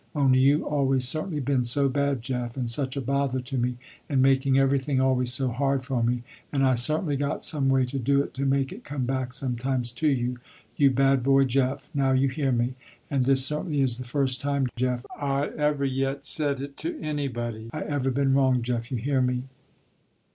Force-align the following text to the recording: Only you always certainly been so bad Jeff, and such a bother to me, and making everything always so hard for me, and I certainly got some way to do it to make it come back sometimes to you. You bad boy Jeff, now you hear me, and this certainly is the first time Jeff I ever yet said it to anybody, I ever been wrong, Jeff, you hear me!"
Only 0.15 0.39
you 0.39 0.65
always 0.65 1.07
certainly 1.07 1.39
been 1.41 1.63
so 1.63 1.87
bad 1.87 2.23
Jeff, 2.23 2.57
and 2.57 2.67
such 2.67 2.97
a 2.97 3.01
bother 3.01 3.39
to 3.41 3.55
me, 3.55 3.75
and 4.09 4.19
making 4.19 4.57
everything 4.57 4.99
always 4.99 5.31
so 5.31 5.49
hard 5.49 5.83
for 5.85 6.01
me, 6.01 6.23
and 6.51 6.65
I 6.65 6.73
certainly 6.73 7.15
got 7.15 7.43
some 7.43 7.69
way 7.69 7.85
to 7.85 7.99
do 7.99 8.19
it 8.23 8.33
to 8.33 8.45
make 8.47 8.73
it 8.73 8.83
come 8.83 9.05
back 9.05 9.31
sometimes 9.31 9.91
to 9.91 10.07
you. 10.07 10.39
You 10.75 10.89
bad 10.89 11.21
boy 11.21 11.45
Jeff, 11.45 11.87
now 11.93 12.13
you 12.13 12.29
hear 12.29 12.51
me, 12.51 12.73
and 13.11 13.25
this 13.25 13.45
certainly 13.45 13.81
is 13.81 13.97
the 13.99 14.03
first 14.03 14.41
time 14.41 14.69
Jeff 14.75 15.05
I 15.19 15.49
ever 15.49 15.85
yet 15.85 16.25
said 16.25 16.61
it 16.61 16.77
to 16.77 16.99
anybody, 16.99 17.69
I 17.71 17.81
ever 17.83 18.09
been 18.09 18.33
wrong, 18.33 18.63
Jeff, 18.63 18.89
you 18.91 18.97
hear 18.97 19.21
me!" 19.21 19.43